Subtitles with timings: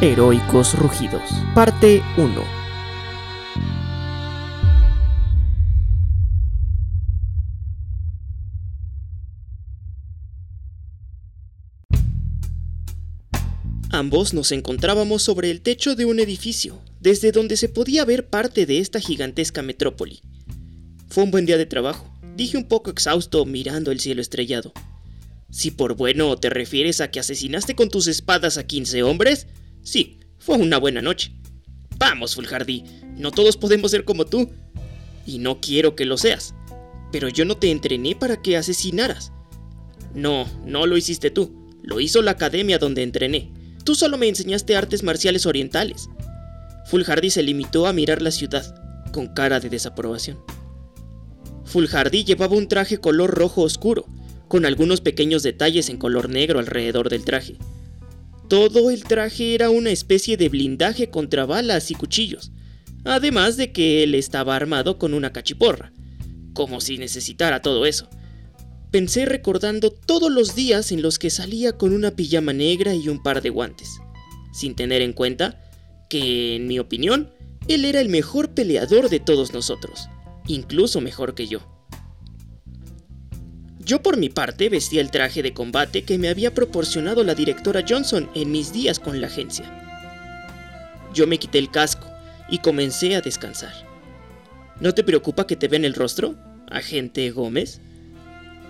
[0.00, 1.22] Heroicos Rugidos,
[1.54, 2.63] parte 1.
[13.94, 18.66] Ambos nos encontrábamos sobre el techo de un edificio, desde donde se podía ver parte
[18.66, 20.20] de esta gigantesca metrópoli.
[21.08, 24.72] Fue un buen día de trabajo, dije un poco exhausto mirando el cielo estrellado.
[25.48, 29.46] Si por bueno te refieres a que asesinaste con tus espadas a 15 hombres,
[29.84, 31.30] Sí, fue una buena noche.
[31.96, 32.82] Vamos, Fulhardy,
[33.16, 34.50] no todos podemos ser como tú.
[35.24, 36.52] Y no quiero que lo seas.
[37.12, 39.30] Pero yo no te entrené para que asesinaras.
[40.14, 41.70] No, no lo hiciste tú.
[41.82, 43.52] Lo hizo la academia donde entrené.
[43.84, 46.08] Tú solo me enseñaste artes marciales orientales.
[46.86, 48.74] Fulhardy se limitó a mirar la ciudad,
[49.12, 50.38] con cara de desaprobación.
[51.64, 54.06] Fulhardy llevaba un traje color rojo oscuro,
[54.48, 57.58] con algunos pequeños detalles en color negro alrededor del traje.
[58.48, 62.52] Todo el traje era una especie de blindaje contra balas y cuchillos,
[63.04, 65.92] además de que él estaba armado con una cachiporra,
[66.52, 68.08] como si necesitara todo eso.
[68.94, 73.20] Pensé recordando todos los días en los que salía con una pijama negra y un
[73.20, 73.98] par de guantes,
[74.52, 75.60] sin tener en cuenta
[76.08, 77.28] que, en mi opinión,
[77.66, 80.08] él era el mejor peleador de todos nosotros,
[80.46, 81.58] incluso mejor que yo.
[83.80, 87.84] Yo por mi parte vestía el traje de combate que me había proporcionado la directora
[87.84, 89.64] Johnson en mis días con la agencia.
[91.12, 92.06] Yo me quité el casco
[92.48, 93.74] y comencé a descansar.
[94.78, 96.36] ¿No te preocupa que te vean el rostro,
[96.70, 97.80] agente Gómez?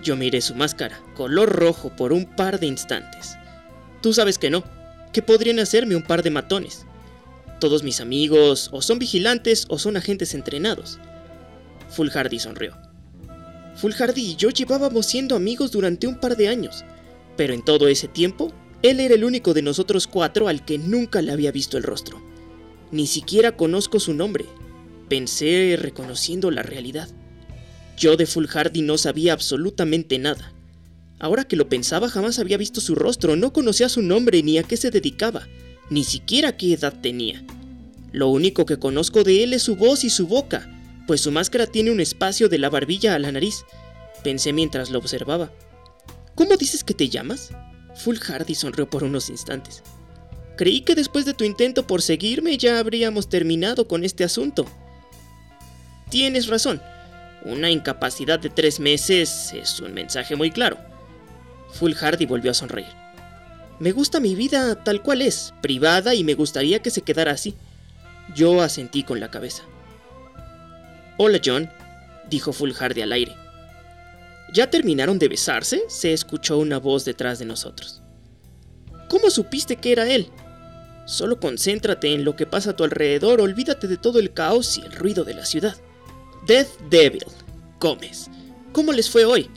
[0.04, 3.38] Yo miré su máscara, color rojo, por un par de instantes.
[4.02, 4.62] Tú sabes que no,
[5.14, 6.84] que podrían hacerme un par de matones.
[7.58, 10.98] Todos mis amigos o son vigilantes o son agentes entrenados.
[11.88, 12.76] Fulhardy sonrió.
[13.76, 16.84] Fulhardy y yo llevábamos siendo amigos durante un par de años,
[17.38, 18.52] pero en todo ese tiempo,
[18.82, 22.20] él era el único de nosotros cuatro al que nunca le había visto el rostro.
[22.90, 24.44] Ni siquiera conozco su nombre,
[25.08, 27.08] pensé reconociendo la realidad.
[27.96, 30.52] Yo de Fulhardy no sabía absolutamente nada.
[31.18, 34.62] Ahora que lo pensaba jamás había visto su rostro, no conocía su nombre ni a
[34.62, 35.46] qué se dedicaba,
[35.90, 37.44] ni siquiera qué edad tenía.
[38.12, 40.70] Lo único que conozco de él es su voz y su boca,
[41.06, 43.64] pues su máscara tiene un espacio de la barbilla a la nariz,
[44.22, 45.52] pensé mientras lo observaba.
[46.34, 47.50] ¿Cómo dices que te llamas?
[47.96, 49.82] Full Hardy sonrió por unos instantes.
[50.56, 54.66] Creí que después de tu intento por seguirme ya habríamos terminado con este asunto.
[56.10, 56.80] Tienes razón.
[57.44, 60.78] Una incapacidad de tres meses es un mensaje muy claro.
[61.72, 63.04] Full Hardy volvió a sonreír.
[63.78, 67.54] Me gusta mi vida tal cual es, privada, y me gustaría que se quedara así.
[68.34, 69.64] Yo asentí con la cabeza.
[71.18, 71.70] Hola John,
[72.30, 73.36] dijo Fulhardy al aire.
[74.52, 75.82] ¿Ya terminaron de besarse?
[75.88, 78.02] se escuchó una voz detrás de nosotros.
[79.08, 80.28] ¿Cómo supiste que era él?
[81.06, 84.82] Solo concéntrate en lo que pasa a tu alrededor, olvídate de todo el caos y
[84.82, 85.76] el ruido de la ciudad.
[86.46, 87.24] Death Devil,
[87.80, 88.28] Gómez.
[88.72, 89.48] ¿Cómo les fue hoy?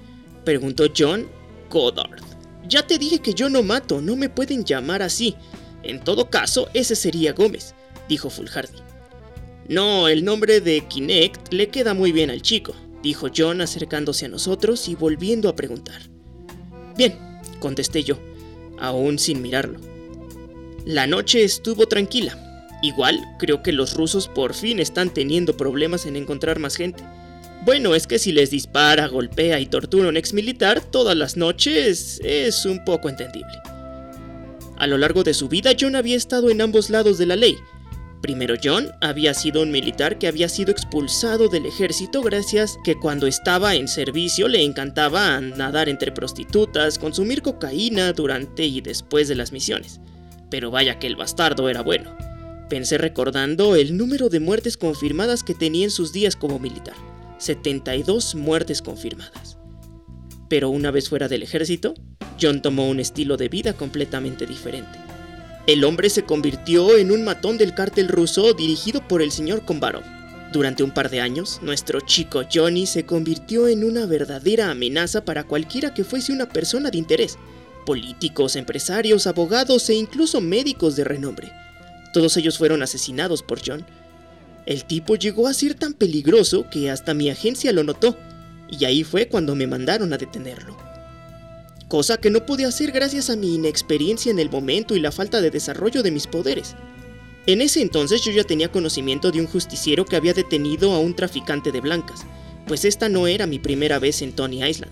[0.45, 1.27] preguntó John
[1.69, 2.21] Goddard.
[2.69, 5.35] Ya te dije que yo no mato, no me pueden llamar así.
[5.83, 7.75] En todo caso, ese sería Gómez,
[8.07, 8.79] dijo Fulhardy.
[9.67, 12.73] No, el nombre de Kinect le queda muy bien al chico,
[13.03, 16.01] dijo John acercándose a nosotros y volviendo a preguntar.
[16.95, 17.17] Bien,
[17.59, 18.17] contesté yo,
[18.79, 19.81] aún sin mirarlo.
[20.85, 22.46] La noche estuvo tranquila.
[22.81, 27.03] Igual, creo que los rusos por fin están teniendo problemas en encontrar más gente.
[27.65, 31.37] Bueno, es que si les dispara, golpea y tortura a un ex militar todas las
[31.37, 33.53] noches es un poco entendible.
[34.77, 37.57] A lo largo de su vida John había estado en ambos lados de la ley,
[38.21, 43.27] Primero John había sido un militar que había sido expulsado del ejército gracias que cuando
[43.27, 49.51] estaba en servicio le encantaba nadar entre prostitutas, consumir cocaína durante y después de las
[49.51, 50.01] misiones.
[50.49, 52.17] Pero vaya que el bastardo era bueno.
[52.69, 56.95] Pensé recordando el número de muertes confirmadas que tenía en sus días como militar.
[57.37, 59.57] 72 muertes confirmadas.
[60.49, 61.93] Pero una vez fuera del ejército,
[62.41, 64.99] John tomó un estilo de vida completamente diferente.
[65.65, 70.03] El hombre se convirtió en un matón del cártel ruso dirigido por el señor Kombarov.
[70.51, 75.45] Durante un par de años, nuestro chico Johnny se convirtió en una verdadera amenaza para
[75.45, 77.37] cualquiera que fuese una persona de interés.
[77.85, 81.51] Políticos, empresarios, abogados e incluso médicos de renombre.
[82.17, 83.85] Todos ellos fueron asesinados por John.
[84.65, 88.17] El tipo llegó a ser tan peligroso que hasta mi agencia lo notó,
[88.71, 90.75] y ahí fue cuando me mandaron a detenerlo
[91.87, 95.41] cosa que no pude hacer gracias a mi inexperiencia en el momento y la falta
[95.41, 96.75] de desarrollo de mis poderes.
[97.45, 101.15] En ese entonces yo ya tenía conocimiento de un justiciero que había detenido a un
[101.15, 102.25] traficante de blancas,
[102.67, 104.91] pues esta no era mi primera vez en Tony Island.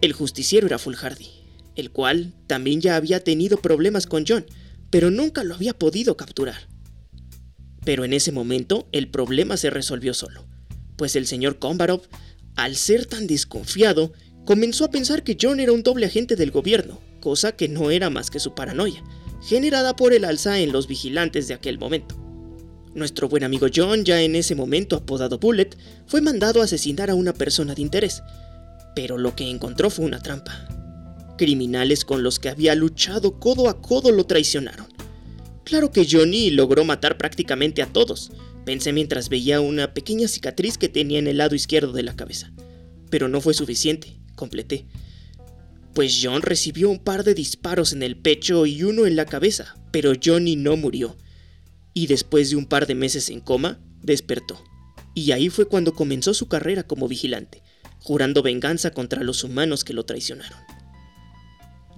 [0.00, 1.28] El justiciero era Full Hardy,
[1.74, 4.46] el cual también ya había tenido problemas con John,
[4.92, 6.68] pero nunca lo había podido capturar.
[7.82, 10.46] Pero en ese momento el problema se resolvió solo,
[10.96, 12.02] pues el señor Kombarov,
[12.56, 14.12] al ser tan desconfiado,
[14.44, 18.10] comenzó a pensar que John era un doble agente del gobierno, cosa que no era
[18.10, 19.02] más que su paranoia,
[19.42, 22.14] generada por el alza en los vigilantes de aquel momento.
[22.94, 25.70] Nuestro buen amigo John, ya en ese momento apodado Bullet,
[26.06, 28.22] fue mandado a asesinar a una persona de interés,
[28.94, 30.68] pero lo que encontró fue una trampa.
[31.38, 34.86] Criminales con los que había luchado codo a codo lo traicionaron.
[35.64, 38.32] Claro que Johnny logró matar prácticamente a todos,
[38.64, 42.52] pensé mientras veía una pequeña cicatriz que tenía en el lado izquierdo de la cabeza.
[43.10, 44.86] Pero no fue suficiente, completé.
[45.94, 49.76] Pues John recibió un par de disparos en el pecho y uno en la cabeza,
[49.90, 51.16] pero Johnny no murió.
[51.94, 54.62] Y después de un par de meses en coma, despertó.
[55.14, 57.62] Y ahí fue cuando comenzó su carrera como vigilante,
[58.00, 60.58] jurando venganza contra los humanos que lo traicionaron.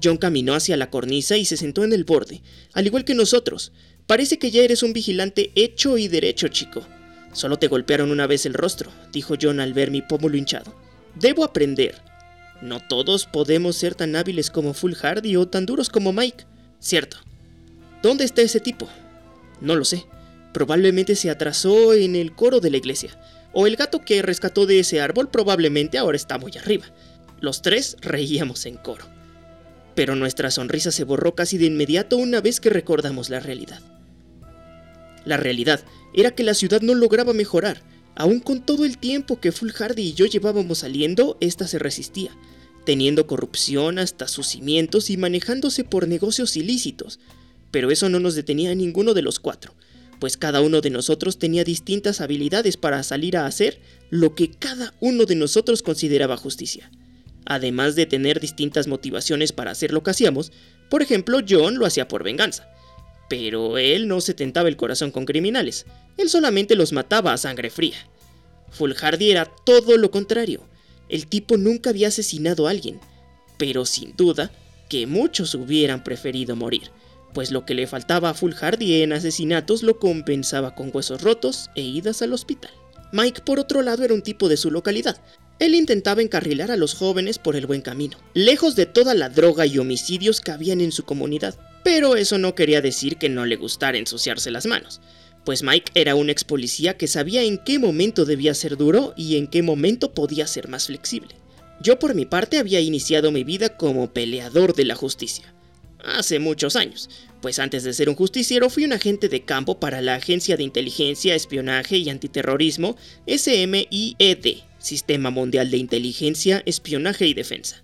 [0.03, 2.43] John caminó hacia la cornisa y se sentó en el borde,
[2.73, 3.73] al igual que nosotros.
[4.07, 6.87] Parece que ya eres un vigilante hecho y derecho, chico.
[7.33, 10.75] Solo te golpearon una vez el rostro, dijo John al ver mi pómulo hinchado.
[11.15, 11.97] Debo aprender.
[12.61, 16.45] No todos podemos ser tan hábiles como Full Hardy o tan duros como Mike.
[16.79, 17.17] Cierto.
[18.03, 18.89] ¿Dónde está ese tipo?
[19.61, 20.05] No lo sé.
[20.53, 23.19] Probablemente se atrasó en el coro de la iglesia.
[23.53, 26.87] O el gato que rescató de ese árbol probablemente ahora está muy arriba.
[27.41, 29.14] Los tres reíamos en coro.
[29.95, 33.81] Pero nuestra sonrisa se borró casi de inmediato una vez que recordamos la realidad.
[35.25, 37.83] La realidad era que la ciudad no lograba mejorar.
[38.15, 42.31] Aún con todo el tiempo que Full Hardy y yo llevábamos saliendo, esta se resistía,
[42.85, 47.19] teniendo corrupción hasta sus cimientos y manejándose por negocios ilícitos.
[47.73, 49.75] Pero eso no nos detenía a ninguno de los cuatro,
[50.21, 53.81] pues cada uno de nosotros tenía distintas habilidades para salir a hacer
[54.11, 56.91] lo que cada uno de nosotros consideraba justicia.
[57.47, 60.53] Además de tener distintas motivaciones para hacer lo que hacíamos,
[60.91, 62.69] por ejemplo, John lo hacía por venganza.
[63.29, 65.87] Pero él no se tentaba el corazón con criminales,
[66.17, 67.97] él solamente los mataba a sangre fría.
[68.71, 70.67] Full Hardy era todo lo contrario,
[71.09, 73.01] el tipo nunca había asesinado a alguien,
[73.57, 74.51] pero sin duda
[74.89, 76.91] que muchos hubieran preferido morir,
[77.33, 81.71] pues lo que le faltaba a Full Hardy en asesinatos lo compensaba con huesos rotos
[81.75, 82.71] e idas al hospital.
[83.13, 85.21] Mike, por otro lado, era un tipo de su localidad.
[85.59, 89.67] Él intentaba encarrilar a los jóvenes por el buen camino, lejos de toda la droga
[89.67, 91.55] y homicidios que habían en su comunidad.
[91.85, 95.01] Pero eso no quería decir que no le gustara ensuciarse las manos,
[95.45, 99.37] pues Mike era un ex policía que sabía en qué momento debía ser duro y
[99.37, 101.37] en qué momento podía ser más flexible.
[101.81, 105.55] Yo por mi parte había iniciado mi vida como peleador de la justicia.
[106.03, 107.09] Hace muchos años,
[107.41, 110.63] pues antes de ser un justiciero fui un agente de campo para la Agencia de
[110.63, 112.97] Inteligencia, Espionaje y Antiterrorismo,
[113.27, 117.81] SMIED, Sistema Mundial de Inteligencia, Espionaje y Defensa.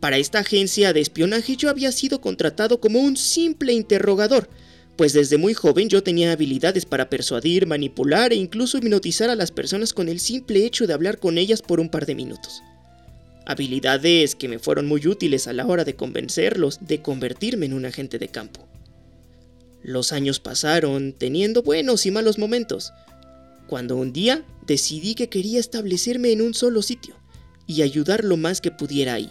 [0.00, 4.48] Para esta agencia de espionaje yo había sido contratado como un simple interrogador,
[4.96, 9.52] pues desde muy joven yo tenía habilidades para persuadir, manipular e incluso hipnotizar a las
[9.52, 12.62] personas con el simple hecho de hablar con ellas por un par de minutos.
[13.46, 17.86] Habilidades que me fueron muy útiles a la hora de convencerlos de convertirme en un
[17.86, 18.66] agente de campo.
[19.84, 22.92] Los años pasaron teniendo buenos y malos momentos,
[23.66, 27.16] cuando un día decidí que quería establecerme en un solo sitio
[27.66, 29.30] y ayudar lo más que pudiera ahí.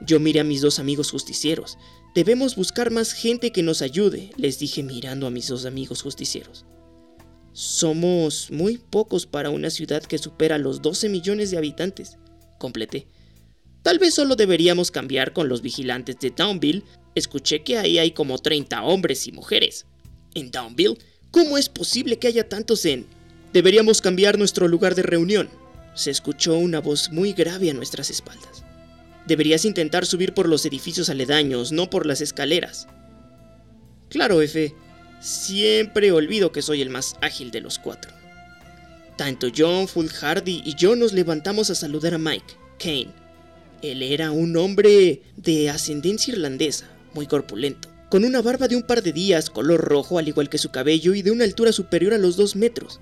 [0.00, 1.78] Yo miré a mis dos amigos justicieros.
[2.14, 6.64] Debemos buscar más gente que nos ayude, les dije mirando a mis dos amigos justicieros.
[7.52, 12.18] Somos muy pocos para una ciudad que supera los 12 millones de habitantes,
[12.58, 13.06] completé.
[13.82, 16.82] Tal vez solo deberíamos cambiar con los vigilantes de Downville.
[17.14, 19.86] Escuché que ahí hay como 30 hombres y mujeres.
[20.34, 20.98] ¿En Downville?
[21.30, 23.06] ¿Cómo es posible que haya tantos en...
[23.56, 25.48] Deberíamos cambiar nuestro lugar de reunión.
[25.94, 28.64] Se escuchó una voz muy grave a nuestras espaldas.
[29.26, 32.86] Deberías intentar subir por los edificios aledaños, no por las escaleras.
[34.10, 34.74] Claro, F.
[35.22, 38.12] Siempre olvido que soy el más ágil de los cuatro.
[39.16, 43.14] Tanto John, Full Hardy y yo nos levantamos a saludar a Mike, Kane.
[43.80, 49.02] Él era un hombre de ascendencia irlandesa, muy corpulento, con una barba de un par
[49.02, 52.18] de días, color rojo al igual que su cabello y de una altura superior a
[52.18, 53.00] los dos metros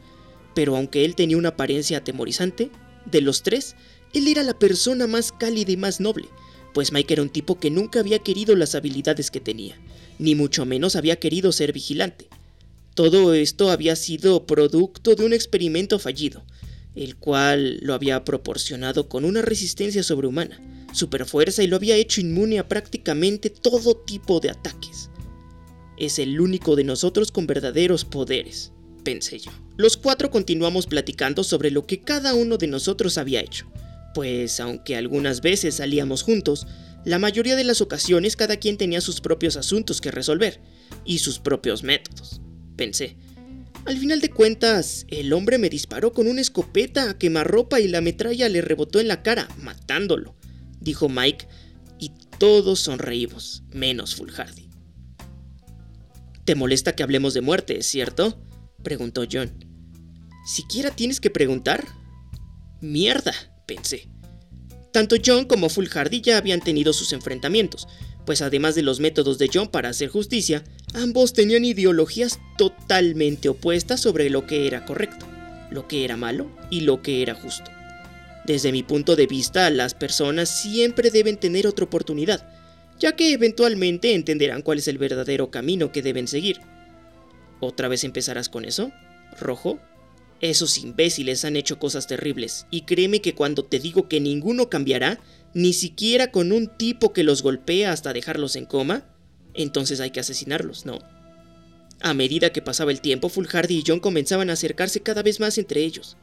[0.54, 2.70] pero aunque él tenía una apariencia atemorizante,
[3.10, 3.76] de los tres,
[4.12, 6.28] él era la persona más cálida y más noble,
[6.72, 9.76] pues Mike era un tipo que nunca había querido las habilidades que tenía,
[10.18, 12.28] ni mucho menos había querido ser vigilante.
[12.94, 16.44] Todo esto había sido producto de un experimento fallido,
[16.94, 20.60] el cual lo había proporcionado con una resistencia sobrehumana,
[20.92, 25.10] superfuerza y lo había hecho inmune a prácticamente todo tipo de ataques.
[25.96, 28.72] Es el único de nosotros con verdaderos poderes,
[29.04, 29.52] pensé yo.
[29.76, 33.70] Los cuatro continuamos platicando sobre lo que cada uno de nosotros había hecho,
[34.14, 36.66] pues aunque algunas veces salíamos juntos,
[37.04, 40.60] la mayoría de las ocasiones cada quien tenía sus propios asuntos que resolver
[41.04, 42.40] y sus propios métodos,
[42.76, 43.16] pensé.
[43.84, 48.00] Al final de cuentas, el hombre me disparó con una escopeta a quemarropa y la
[48.00, 50.34] metralla le rebotó en la cara, matándolo,
[50.80, 51.46] dijo Mike,
[51.98, 54.70] y todos sonreímos, menos Fulhardy.
[56.46, 58.42] ¿Te molesta que hablemos de muerte, cierto?
[58.84, 59.52] Preguntó John.
[60.46, 61.84] ¿Siquiera tienes que preguntar?
[62.80, 63.34] Mierda,
[63.66, 64.08] pensé.
[64.92, 67.88] Tanto John como Fulhardy ya habían tenido sus enfrentamientos,
[68.24, 70.62] pues además de los métodos de John para hacer justicia,
[70.92, 75.26] ambos tenían ideologías totalmente opuestas sobre lo que era correcto,
[75.70, 77.70] lo que era malo y lo que era justo.
[78.46, 82.46] Desde mi punto de vista, las personas siempre deben tener otra oportunidad,
[83.00, 86.60] ya que eventualmente entenderán cuál es el verdadero camino que deben seguir.
[87.60, 88.92] ¿Otra vez empezarás con eso?
[89.40, 89.78] ¿Rojo?
[90.40, 95.20] Esos imbéciles han hecho cosas terribles, y créeme que cuando te digo que ninguno cambiará,
[95.54, 99.06] ni siquiera con un tipo que los golpea hasta dejarlos en coma,
[99.54, 100.98] entonces hay que asesinarlos, ¿no?
[102.00, 105.56] A medida que pasaba el tiempo, Fulhardy y John comenzaban a acercarse cada vez más
[105.56, 106.16] entre ellos.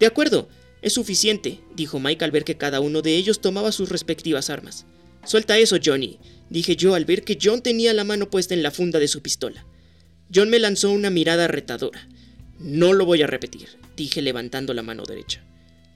[0.00, 0.48] De acuerdo,
[0.82, 4.86] es suficiente, dijo Mike al ver que cada uno de ellos tomaba sus respectivas armas.
[5.24, 6.18] Suelta eso, Johnny,
[6.50, 9.20] dije yo al ver que John tenía la mano puesta en la funda de su
[9.20, 9.66] pistola.
[10.34, 12.06] John me lanzó una mirada retadora.
[12.58, 15.42] No lo voy a repetir, dije levantando la mano derecha.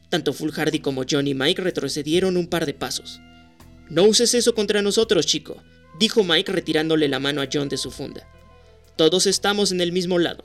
[0.08, 3.20] Tanto Fulhardy como John y Mike retrocedieron un par de pasos.
[3.90, 5.62] No uses eso contra nosotros, chico,
[5.98, 8.26] dijo Mike retirándole la mano a John de su funda.
[8.96, 10.44] Todos estamos en el mismo lado.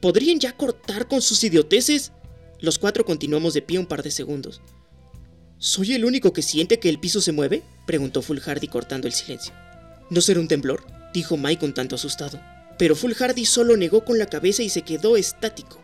[0.00, 2.12] ¿Podrían ya cortar con sus idioteces?
[2.58, 4.60] Los cuatro continuamos de pie un par de segundos.
[5.58, 7.62] ¿Soy el único que siente que el piso se mueve?
[7.86, 9.54] preguntó Fulhardy cortando el silencio.
[10.10, 10.84] ¿No será un temblor?
[11.12, 12.40] dijo Mike un tanto asustado.
[12.80, 15.82] Pero Fulhardy solo negó con la cabeza y se quedó estático.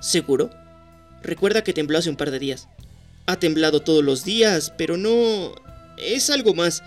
[0.00, 0.50] ¿Seguro?
[1.22, 2.66] Recuerda que tembló hace un par de días.
[3.26, 5.54] Ha temblado todos los días, pero no...
[5.96, 6.82] Es algo más.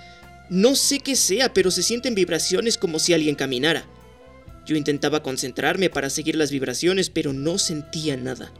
[0.49, 3.85] No sé qué sea, pero se sienten vibraciones como si alguien caminara.
[4.65, 8.51] Yo intentaba concentrarme para seguir las vibraciones, pero no sentía nada.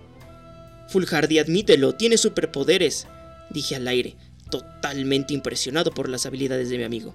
[0.87, 3.07] Fulhardy, admítelo, tiene superpoderes,
[3.49, 4.15] dije al aire,
[4.49, 7.13] totalmente impresionado por las habilidades de mi amigo.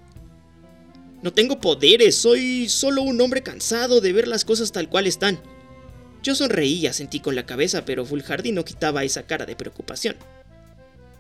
[1.22, 5.40] No tengo poderes, soy solo un hombre cansado de ver las cosas tal cual están.
[6.22, 10.16] Yo sonreí y asentí con la cabeza, pero Fulhardy no quitaba esa cara de preocupación.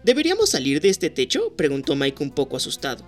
[0.04, 1.52] ¿Deberíamos salir de este techo?
[1.56, 3.04] preguntó Mike un poco asustado.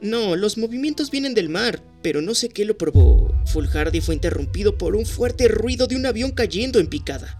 [0.00, 3.32] No, los movimientos vienen del mar, pero no sé qué lo probó.
[3.46, 7.38] Fulhardy fue interrumpido por un fuerte ruido de un avión cayendo en picada.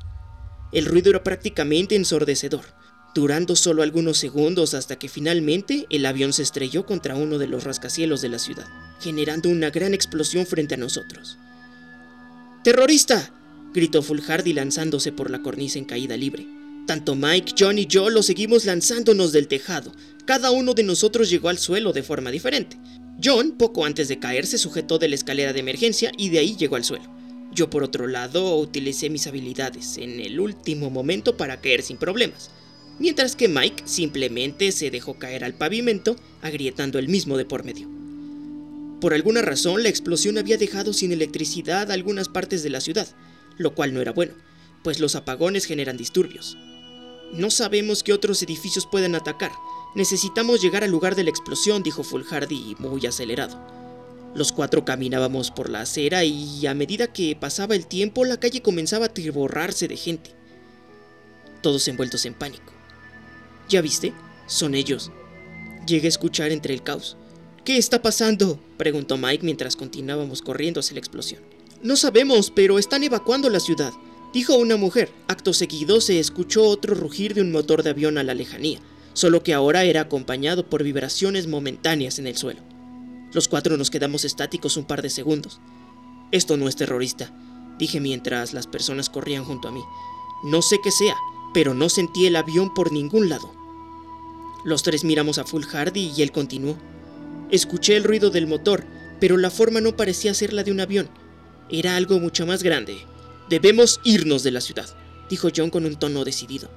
[0.72, 2.64] El ruido era prácticamente ensordecedor,
[3.14, 7.64] durando solo algunos segundos hasta que finalmente el avión se estrelló contra uno de los
[7.64, 8.66] rascacielos de la ciudad,
[9.00, 11.38] generando una gran explosión frente a nosotros.
[12.64, 13.32] ¡Terrorista!
[13.74, 16.46] gritó Fulhardy lanzándose por la cornisa en caída libre.
[16.86, 19.92] Tanto Mike, John y yo lo seguimos lanzándonos del tejado.
[20.24, 22.76] Cada uno de nosotros llegó al suelo de forma diferente.
[23.22, 26.56] John, poco antes de caer, se sujetó de la escalera de emergencia y de ahí
[26.56, 27.04] llegó al suelo.
[27.52, 32.50] Yo, por otro lado, utilicé mis habilidades en el último momento para caer sin problemas,
[33.02, 37.88] mientras que Mike simplemente se dejó caer al pavimento, agrietando el mismo de por medio.
[39.00, 43.08] Por alguna razón, la explosión había dejado sin electricidad algunas partes de la ciudad,
[43.58, 44.34] lo cual no era bueno,
[44.84, 46.56] pues los apagones generan disturbios.
[47.32, 49.50] No sabemos qué otros edificios pueden atacar.
[49.96, 53.60] Necesitamos llegar al lugar de la explosión, dijo Fulhardy muy acelerado.
[54.36, 58.62] Los cuatro caminábamos por la acera y a medida que pasaba el tiempo la calle
[58.62, 60.30] comenzaba a triborrarse de gente.
[61.62, 62.72] Todos envueltos en pánico.
[63.68, 64.12] ¿Ya viste?
[64.46, 65.10] Son ellos.
[65.86, 67.16] Llegué a escuchar entre el caos.
[67.64, 68.58] ¿Qué está pasando?
[68.76, 71.40] preguntó Mike mientras continuábamos corriendo hacia la explosión.
[71.82, 73.92] No sabemos, pero están evacuando la ciudad,
[74.32, 75.10] dijo una mujer.
[75.28, 78.80] Acto seguido se escuchó otro rugir de un motor de avión a la lejanía,
[79.12, 82.60] solo que ahora era acompañado por vibraciones momentáneas en el suelo.
[83.32, 85.60] Los cuatro nos quedamos estáticos un par de segundos.
[86.32, 87.32] Esto no es terrorista,
[87.78, 89.82] dije mientras las personas corrían junto a mí.
[90.44, 91.16] No sé qué sea,
[91.52, 93.52] pero no sentí el avión por ningún lado.
[94.64, 96.76] Los tres miramos a Full Hardy y él continuó.
[97.50, 98.84] Escuché el ruido del motor,
[99.20, 101.08] pero la forma no parecía ser la de un avión.
[101.68, 102.98] Era algo mucho más grande.
[103.48, 104.88] Debemos irnos de la ciudad,
[105.28, 106.70] dijo John con un tono decidido.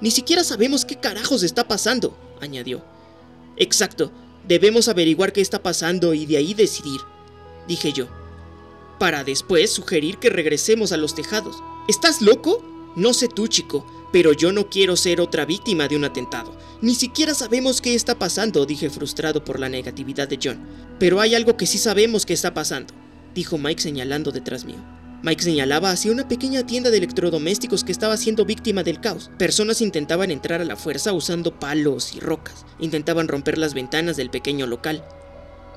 [0.00, 2.82] Ni siquiera sabemos qué carajos está pasando, añadió.
[3.56, 4.10] Exacto,
[4.48, 7.00] debemos averiguar qué está pasando y de ahí decidir,
[7.68, 8.08] dije yo.
[8.98, 11.56] Para después sugerir que regresemos a los tejados.
[11.88, 12.64] ¿Estás loco?
[12.96, 16.56] No sé tú, chico, pero yo no quiero ser otra víctima de un atentado.
[16.80, 20.58] Ni siquiera sabemos qué está pasando, dije frustrado por la negatividad de John.
[20.98, 22.94] Pero hay algo que sí sabemos que está pasando,
[23.34, 24.78] dijo Mike señalando detrás mío.
[25.22, 29.30] Mike señalaba hacia una pequeña tienda de electrodomésticos que estaba siendo víctima del caos.
[29.36, 32.64] Personas intentaban entrar a la fuerza usando palos y rocas.
[32.78, 35.04] Intentaban romper las ventanas del pequeño local.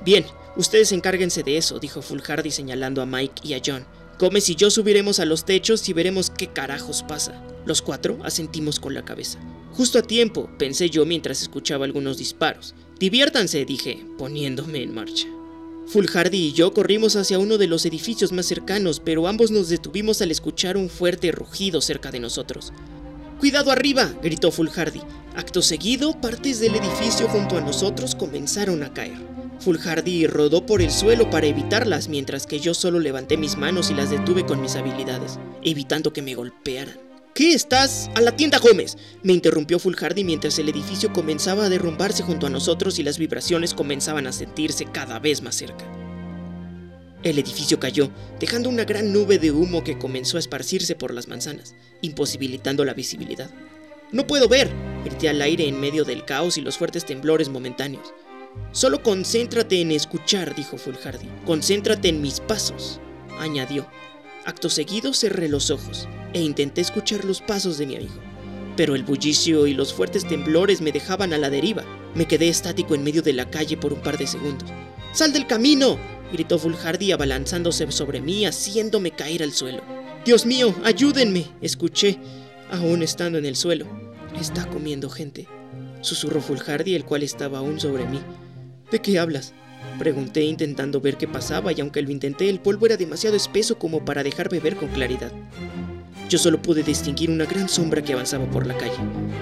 [0.02, 0.24] Bien,
[0.56, 3.84] ustedes encárguense de eso, dijo Fulhardy señalando a Mike y a John.
[4.18, 7.42] Gómez y yo subiremos a los techos y veremos qué carajos pasa.
[7.66, 9.38] Los cuatro asentimos con la cabeza.
[9.72, 12.74] Justo a tiempo, pensé yo mientras escuchaba algunos disparos.
[12.98, 15.26] Diviértanse, dije, poniéndome en marcha.
[15.88, 20.22] Fulhardy y yo corrimos hacia uno de los edificios más cercanos, pero ambos nos detuvimos
[20.22, 22.72] al escuchar un fuerte rugido cerca de nosotros.
[23.40, 24.14] ¡Cuidado arriba!
[24.22, 25.00] gritó Fulhardy.
[25.34, 29.18] Acto seguido, partes del edificio junto a nosotros comenzaron a caer.
[29.60, 33.94] Fulhardy rodó por el suelo para evitarlas, mientras que yo solo levanté mis manos y
[33.94, 36.98] las detuve con mis habilidades, evitando que me golpearan.
[37.34, 38.10] ¿Qué estás?
[38.14, 42.50] A la tienda Gómez, me interrumpió Fulhardy mientras el edificio comenzaba a derrumbarse junto a
[42.50, 45.84] nosotros y las vibraciones comenzaban a sentirse cada vez más cerca.
[47.24, 51.26] El edificio cayó, dejando una gran nube de humo que comenzó a esparcirse por las
[51.26, 53.50] manzanas, imposibilitando la visibilidad.
[54.12, 54.70] No puedo ver,
[55.04, 58.12] grité al aire en medio del caos y los fuertes temblores momentáneos.
[58.72, 61.28] Solo concéntrate en escuchar, dijo Fulhardy.
[61.46, 63.00] Concéntrate en mis pasos,
[63.38, 63.86] añadió.
[64.44, 68.14] Acto seguido cerré los ojos e intenté escuchar los pasos de mi amigo.
[68.76, 71.84] Pero el bullicio y los fuertes temblores me dejaban a la deriva.
[72.14, 74.68] Me quedé estático en medio de la calle por un par de segundos.
[75.12, 75.96] ¡Sal del camino!
[76.32, 79.82] gritó Fulhardy abalanzándose sobre mí, haciéndome caer al suelo.
[80.24, 82.18] Dios mío, ayúdenme, escuché,
[82.72, 83.86] aún estando en el suelo.
[84.40, 85.46] Está comiendo gente,
[86.00, 88.18] susurró Fulhardy, el cual estaba aún sobre mí.
[88.94, 89.52] ¿De qué hablas?
[89.98, 94.04] Pregunté intentando ver qué pasaba y aunque lo intenté, el polvo era demasiado espeso como
[94.04, 95.32] para dejarme ver con claridad.
[96.28, 98.94] Yo solo pude distinguir una gran sombra que avanzaba por la calle.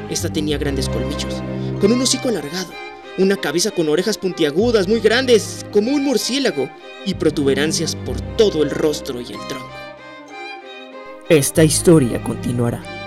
[0.09, 1.43] Esta tenía grandes colmillos,
[1.83, 2.73] con un hocico alargado,
[3.19, 6.71] una cabeza con orejas puntiagudas muy grandes, como un murciélago,
[7.05, 9.71] y protuberancias por todo el rostro y el tronco.
[11.29, 13.02] Esta historia continuará.